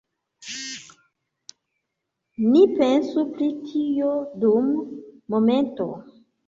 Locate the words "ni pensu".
2.49-3.29